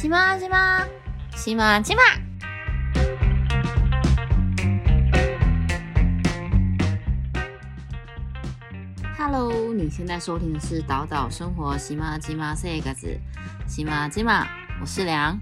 [0.00, 0.86] 西马西马
[1.34, 2.00] 西马西马。
[9.16, 13.18] Hello，你现在收听的是岛岛生活喜马西马四个字，
[13.66, 14.46] 喜马西马，
[14.80, 15.36] 我是梁。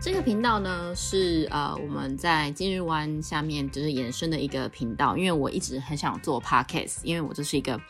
[0.00, 7.80] 这个频道呢是呃我们在今日湾下面就是延伸的一个频道，因为我一直很想做 podcast，因为我就是一个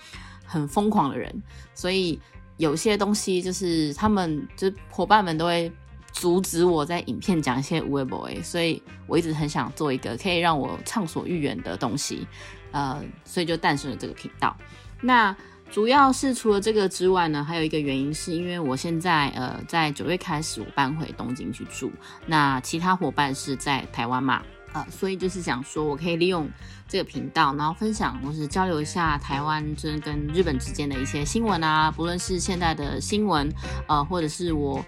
[0.46, 1.42] 很疯狂的人，
[1.74, 2.18] 所以
[2.56, 5.70] 有些东西就是他们就是伙伴们都会
[6.16, 12.26] 阻止我在影片讲一些无谓 boy，所以我一直很想做一个可以让我畅所欲言的东西，
[12.72, 14.56] 呃，所以就诞生了这个频道。
[15.02, 15.36] 那
[15.70, 21.92] 主要是除了这个之外呢，还有一个原因是因为我现在呃在九月开始我搬回东京去住，
[22.24, 24.42] 那其他伙伴是在台湾嘛，
[24.76, 26.46] 呃，所以就是想说我可以利用
[26.86, 33.50] 这个频道，然后分享或是交流一下台湾真跟日本之间的一些新闻啊，不论是现在的新闻，
[33.88, 34.84] 呃，或者是我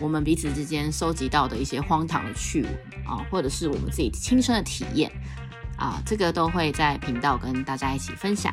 [0.00, 2.72] 我们彼此之间收集到的一些荒唐的趣闻
[3.06, 5.08] 啊，或者是我们自己亲身的体验
[5.76, 8.52] 啊，这个都会在频道跟大家一起分享。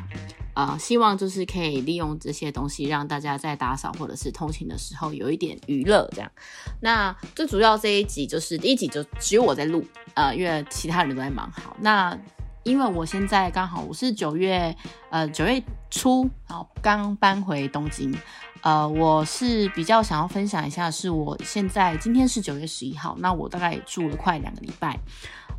[0.56, 6.32] 呃，希望就是可以利用这些东西，让大家在打扫或者是通勤的时候有一点娱乐，这样。
[6.80, 11.52] 那最主要这一集就是第一集就只有我在录，呃，因为其他人都在忙。
[11.52, 12.18] 好，那
[12.62, 14.74] 因为我现在刚好我是九月，
[15.10, 18.16] 呃，九月初，然后刚搬回东京，
[18.62, 24.98] 呃，我是比较想要分享一下，是我现在今天是九月十一号，那我大概住了快两个礼拜。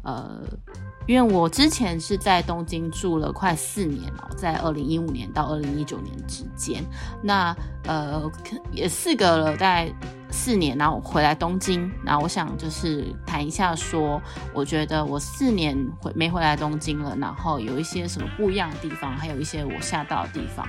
[0.08, 0.42] 呃，
[1.06, 6.82] 因为我之前是在东京住了快四年哦，在二零一五年到二零一九年之间，
[7.22, 8.24] 那呃
[8.72, 9.94] 也四个了，大概
[10.30, 14.22] 四年，然后回来东京，然后我想就是谈一下，说
[14.54, 20.68] 我觉得我四年回没回来东京了，然后有一些什么不一样的地方，还有一些我吓到的地方，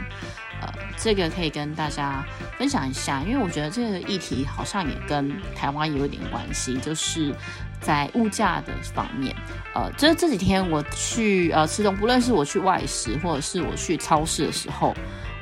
[0.61, 2.25] 呃，这个可以跟大家
[2.57, 7.35] 分享一下，因为我觉得这个议题好像也跟台湾有一点关系，就是
[7.81, 9.35] 在物价的方面，
[9.75, 14.95] 呃，这这几天我去呃吃东，不论是我去外食或者是我去超市的时候。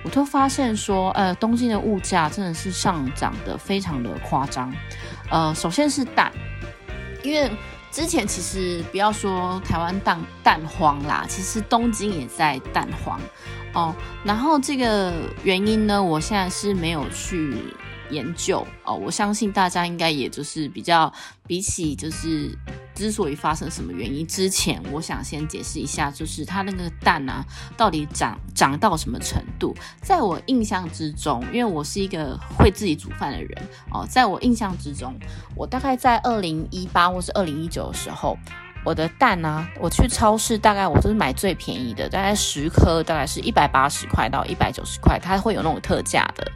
[0.07, 4.73] 我都发现说，呃，东京的物价真的是上涨的非常的夸张。
[5.31, 6.31] 呃，首先是蛋，
[7.25, 7.51] 因为
[7.91, 13.21] 之前其实不要说台湾蛋蛋荒啦，其实东京也在蛋荒
[13.75, 13.93] 哦。
[14.23, 15.13] 然后这个
[15.43, 17.57] 原因呢，我现在是没有去
[18.11, 18.95] 研究哦。
[18.95, 21.13] 我相信大家应该也就是比较
[21.49, 22.57] 比起就是。
[22.97, 27.45] 之所以发生什么原因，之前我想先解释一下，就是它那个蛋啊，
[27.77, 29.77] 到底长长到什么程度？
[30.01, 33.63] 在我印象之中，因为我是一个会自己煮饭的人
[33.93, 35.15] 哦，在我印象之中，
[35.55, 38.37] 我大概在二零一八或是二零一九的时候。
[38.85, 39.67] 我的蛋呢？
[39.81, 46.53] 我去超市，大概我都是买最便宜的，大概十颗，大概是一百八十块到一百九十块，它会有那种特价的。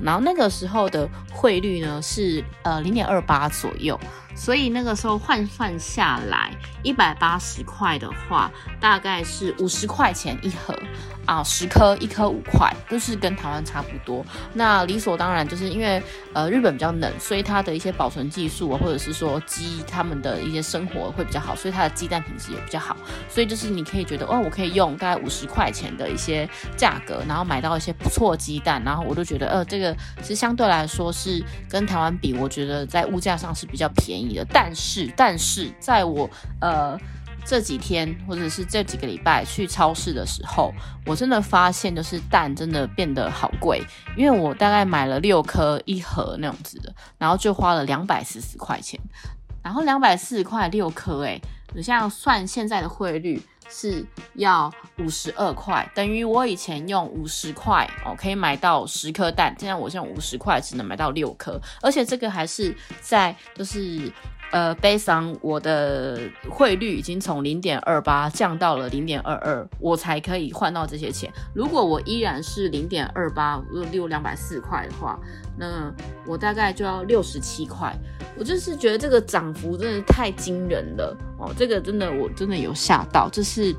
[0.00, 4.00] 然后那个时候的汇率呢是呃零点二八左右，
[4.34, 6.50] 所以那个时候换算下来
[6.82, 8.50] 一百八十块的话，
[8.80, 10.78] 大概是五十块钱一盒。
[11.26, 14.22] 啊，十颗一颗五块，都是跟台湾差不多。
[14.52, 16.02] 那理所当然，就是因为
[16.34, 22.94] 呃日本比较冷，所以它的一些保存技术啊，或者是说鸡他们的一些生活会比较好，所以它的鸡蛋品质也比较好。
[23.26, 26.46] 所以就是你可以觉得哦，我可以用大概五十块钱的一些
[26.76, 34.46] 价格，然后买到一些不错鸡蛋，然后我都觉得呃这个其实相对来说是跟台湾比，我觉得在物价上是比较便宜的。
[34.46, 36.30] 但是但是在我
[36.60, 36.96] 呃。
[37.46, 40.72] 这几天或者是这几个礼拜去超市的时候，
[41.04, 43.84] 我真的发现就是蛋真的变得好贵，
[44.16, 48.98] 因为我大概买了六颗一盒那种子的，然后就花了两百四十块钱，
[49.62, 51.38] 然后两百四十块六颗，诶，
[51.74, 53.38] 你像算现在的汇率
[53.68, 54.04] 是
[54.34, 64.12] 要五十二块，等于我以前用五十块哦可以买到十颗蛋，现在我用五十块只能买到六颗，而且这个还是在就是。
[64.54, 66.16] 呃，悲伤，我的
[66.48, 71.28] 汇率已经从零点二八降到了零点二二，我才可以换到这些钱。
[71.52, 73.60] 如果我依然是零点二八，
[73.90, 75.18] 六两百四块的话，
[75.58, 75.92] 那
[76.24, 77.92] 我大概就要六十七块。
[78.38, 83.74] 我就是觉得这个涨幅真的太惊人了哦，这个真的我真的有吓到，这是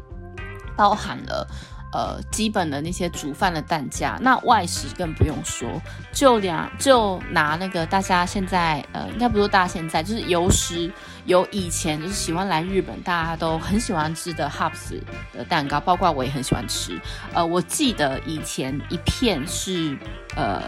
[0.76, 1.48] 包含了。
[1.96, 5.66] 呃，基本的那些煮饭的蛋价，那外食更不用说。
[6.12, 10.92] 就两就拿那个大家现在呃，应该不说大家现在，就是有时
[11.25, 15.00] 有以前就是喜欢来日本，大家都很喜欢吃的 Hubs
[15.31, 17.00] 的蛋糕，包括我也很喜欢吃。
[17.33, 19.98] 呃，我记得以前一片是
[20.36, 20.62] 呃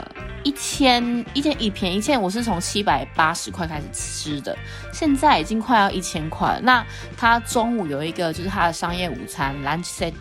[0.43, 4.57] 一千一千一片一片，我是从七百八十块开始吃的，
[4.93, 6.57] 现在已经快要一千块。
[6.63, 6.85] 那
[7.17, 10.13] 它中午有一个就是它的商业午餐 Lunch Set，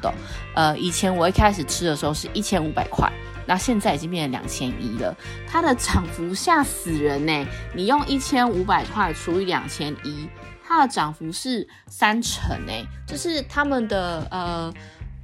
[0.56, 0.96] 呃以。
[0.96, 3.06] 前我一开始吃的时候是一千五百块，
[3.46, 5.16] 那现在已经变成两千一了，
[5.46, 7.46] 它的涨幅吓死人呢！
[7.74, 10.28] 你用一千五百块除以两千一，
[10.66, 14.72] 它的涨幅是三成哎，就是他们的呃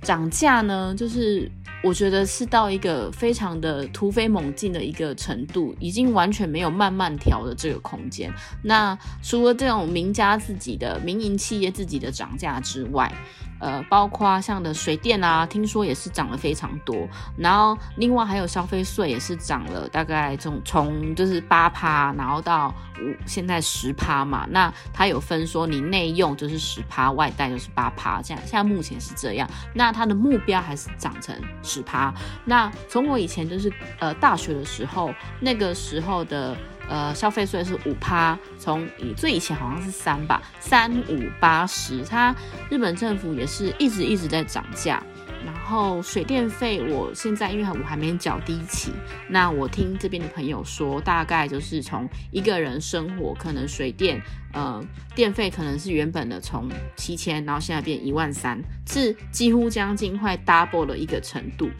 [0.00, 1.50] 涨价呢，就是
[1.82, 8.32] 我觉得是到一个非常的突飞猛进的一个程度，已经完全没有慢慢调的这个空间。
[8.62, 13.12] 那除了这种名家自己的民营企业自己的涨价之外，
[13.62, 17.08] 呃，包括像的水电啊，听说也是涨了非常多。
[17.36, 24.44] 然后另外还有消费税也是涨了，大概从从就是八趴，然后到五现在十趴嘛。
[24.50, 29.48] 那它有分说你内用就是十趴，外带就是八趴，这样现在目前是这样。
[29.72, 31.32] 那它的目标还是涨成
[31.62, 32.12] 十趴。
[32.44, 36.56] 那从我以前就是呃大学的时候，那个时候的。
[36.92, 42.36] 呃，消费税是五趴，从以最以前好像是三吧，三五八十，它
[42.68, 45.02] 日本政府也是一直一直在涨价。
[45.42, 48.92] 然后水电费，我现在因为我还没缴第一期，
[49.26, 54.20] 那我听这边的朋友说，大概就是从一个人生活，可能水电
[54.52, 54.84] 呃
[55.14, 61.70] 电费可能是原本的从七千，然后现在变一万三，是几乎将近快 double 的一个程度。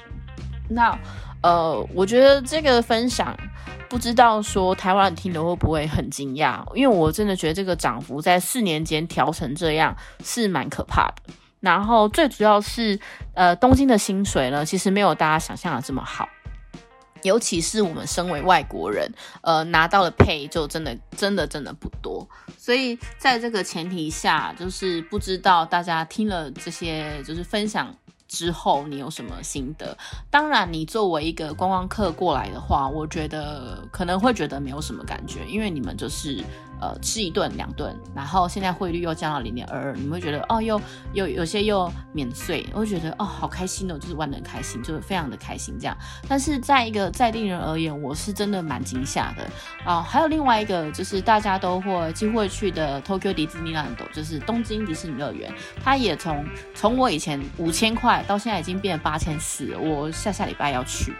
[0.70, 0.99] 那
[1.43, 3.37] 呃，我觉得这个分享。
[3.89, 6.65] 不知道说台湾人听了会不会很惊讶？
[6.75, 9.94] 因为我真的觉得这个涨幅在四年间调成这样
[10.25, 11.35] 是蛮可怕的。
[11.61, 12.99] 然后最主要是，
[13.35, 16.27] 呃，东京的薪水呢，其实没有大家想象的这么好。
[17.23, 19.12] 尤其是我们身为外国人，
[19.43, 22.27] 呃，拿到的配就真的真的真的不多。
[22.56, 27.94] 所以在这个前提下，就是不知道大家听了这些就是分享。
[28.32, 29.96] 之后你有什么心得？
[30.31, 36.43] 当然，你作为一个观光客过来的话，我觉得可能会觉得没有什么感觉，因为你们就是。
[36.82, 40.81] 呃，吃一顿两顿，然后现在汇率又降到零点二二，你会觉得哦，又
[41.12, 45.96] 又有些又免税，我会觉得哦，好开心哦，就是玩的开心，就是非常的开心这样。
[46.26, 49.49] 但是在一个在地人而言，我是真的蛮惊吓的
[49.84, 50.02] 啊。
[50.02, 56.44] 还有另外一个就是大家都会几乎会去的 Tokyo Disneyland，就是东京迪士尼乐园，它也从
[56.75, 61.13] 从我以前五千块到现在已经变八千四，我下下礼拜要去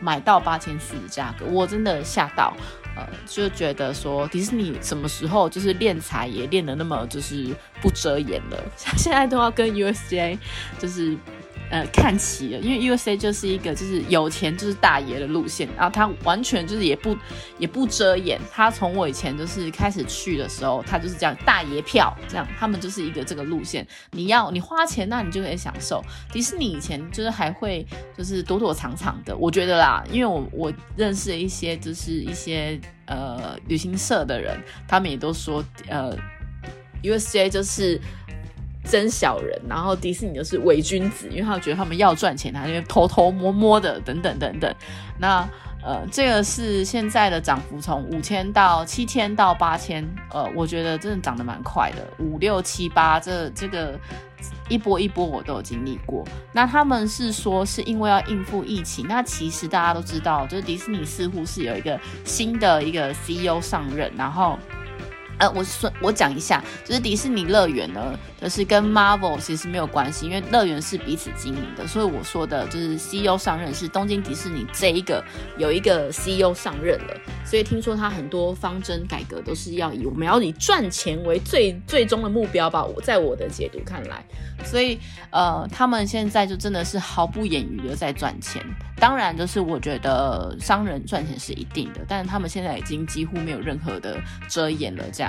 [0.00, 2.56] 买到八千四的价格，我真的吓到。
[2.96, 8.58] 呃，就觉得说迪士尼什么时候就是练财也练得那么就是不遮掩了，
[8.96, 10.38] 现在都要跟 USJ
[10.78, 11.16] 就是。
[11.68, 17.16] 呃，看齐了，因为 U S A 就是一个就是有钱就是大爷的路线，然后他完全就是也不
[17.58, 26.00] 也不遮掩，他从我以前就是开始去的时候，他就是这样大爷票这样，他们就是一个这个路线，你要你花钱，那你就可以享受。
[26.32, 27.84] 迪士尼以前就是还会
[28.16, 36.16] 就是躲躲藏藏的，我觉得啦，因为我我认识一些就是一些呃旅行社的人，他们也都说呃
[37.02, 38.00] U S A 就是。
[38.88, 44.74] 真小人，然后迪士尼就是伪君子，因为他觉得他们要赚钱，他就偷偷摸摸的，等等等等。
[45.18, 45.46] 那
[45.84, 51.98] 呃，这个是现在的涨幅，从五千到七千到八千，呃，我觉得真的涨得蛮快的。
[52.18, 53.96] 五六七八，这这个
[54.68, 56.24] 一波一波我都有经历过。
[56.52, 64.58] 那他们是说是因为要应付疫情，那其实大家都知道，就是迪士尼似乎是有一个新的一个 CEO 上任，然后。
[65.38, 75.22] 呃，我说我讲一下，就是迪士尼乐园呢，就是跟 Marvel 其实没有关系，因为乐园是彼此经营的，所以我说的就是 CEO 上任是东京迪士尼这一个
[75.58, 84.24] 有一个 CEO 上任了，所以听说他很多方针改革都是要以我们要以赚钱为最最终的目标吧，我在我的解读看来，
[84.64, 84.98] 所以
[85.30, 88.64] 呃，他们现在就真的是毫不掩瑜的在赚钱，
[88.98, 95.25] 当然就是我觉得商人赚钱是一定的，但是他们现在已经几乎没有任何的遮掩了，这样。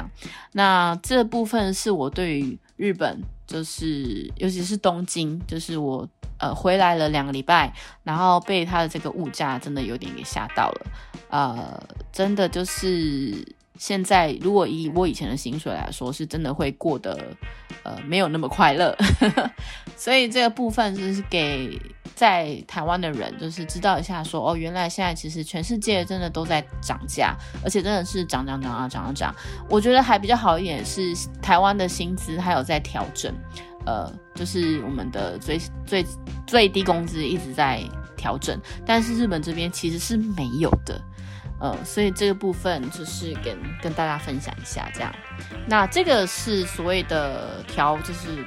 [0.52, 6.08] 那这部分是我对于日本，就是尤其是东京，就是我
[6.40, 7.74] 呃回来了两个礼拜，
[8.04, 10.86] 然后被它的这个物价真的有点给吓到了，
[11.30, 13.34] 呃，真的就是
[13.78, 17.18] 现在如果以我以前的薪水来说，是真的会过得
[17.84, 18.96] 呃没有那么快乐，
[19.96, 21.80] 所以这个部分就是给。
[22.16, 29.36] 在台湾的人就是知道一下，说哦，原来现在其实全世界真的都在涨价，而且真的是涨涨涨啊涨啊涨。
[29.70, 33.32] 我觉得还比较好一点是台湾的薪资还有在调整，
[33.86, 36.04] 呃，就是我们的最最
[36.48, 37.84] 最低工资一直在
[38.16, 41.00] 调整，但是日本这边其实是没有的，
[41.60, 45.14] 呃，所以这个部分就是跟跟大家分享一下这样。
[45.68, 48.44] 那这个是所谓的调，就是。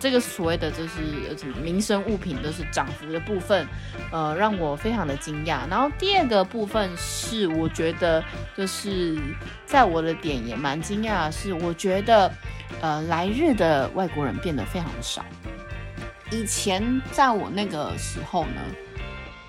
[0.00, 3.66] 这个所谓的就是什么民生物品都是涨幅的部分，
[4.12, 5.60] 呃，让我非常的惊讶。
[5.70, 8.22] 然后第二个部分是，我觉得
[8.54, 9.16] 就是
[9.64, 12.30] 在我的点也蛮惊讶是，我觉得
[12.82, 15.24] 呃来日的外国人变得非常的少。
[16.30, 18.60] 以前在我那个时候呢，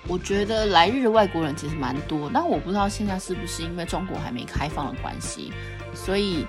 [0.08, 5.52] 我觉得来日的外国人其实蛮多，但我不知道现在是不是因为中国还没开放的关系，
[5.94, 6.46] 所以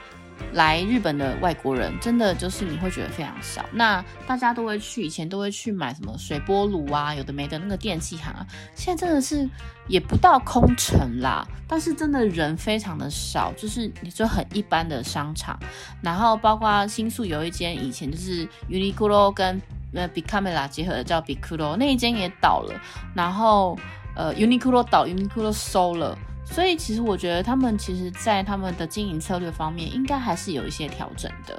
[0.53, 3.65] 来日本的外国人真的就是你会觉得非常少。
[3.71, 8.45] 那大家都会去，以前都会去买什么水波炉啊，有的没的那个电器行啊，
[8.75, 9.49] 现在真的是
[9.87, 15.59] 也不到空城啦，但是真的人非常的少，就是你说很一般的商场，
[16.03, 19.59] 然后包括新宿有一间以前就是 Uniqlo 跟
[19.93, 22.79] 呃，Bicamela 结合的叫 Big Culo，那一间也倒了，
[23.15, 23.77] 然后
[24.15, 31.57] 呃，Uniqlo 倒，Uniqlo 收了，所以其实我觉得他们其实在他们的经营策略方面，应该还是有一些调整的，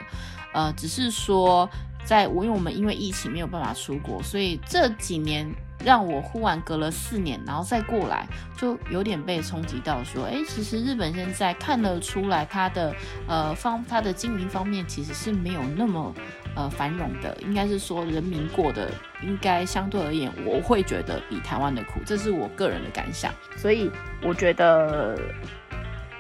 [0.53, 1.69] 呃，只是说
[2.05, 5.51] 在我因为我们因为疫情没有办法出国，所以这几年。
[5.85, 12.95] 让我忽然隔了四年，然后再过来，就有点被冲击到，说，哎，其实日本现在看得出来，它的
[13.29, 16.13] 呃方，它的经营方面其实是没有那么
[16.57, 18.91] 呃繁荣的，应该是说人民过的
[19.23, 23.33] 应该相对而言，我会觉得比台湾的苦，这是我个人的感想。
[23.57, 23.91] 所以
[24.23, 25.17] 我觉得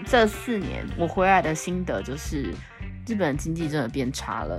[0.06, 2.54] 这四年我回来的心得就是，
[3.06, 4.56] 日本经济真的变差了。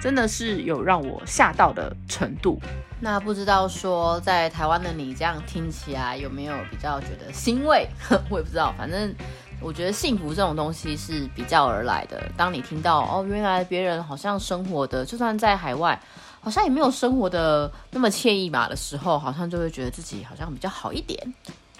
[0.00, 2.60] 真的是有让我吓到的程度。
[3.00, 7.86] 那不知道说在台湾的你这样听起来有没有比较觉得欣慰？
[8.28, 9.14] 我也不知道，反正
[9.60, 12.20] 我觉得幸福这种东西是比较而来的。
[12.36, 16.00] 当你听到哦，原来别人好像生活的，就算在海外，
[16.40, 21.34] 好像也没有生活的那么惬意嘛的时候，好像就会觉得自己好像比较好一点。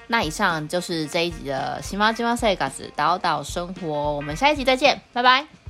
[0.07, 5.68] 那以上就是这一集的《喜马吉马赛嘎子岛岛生活》，我们下一集再见，拜拜。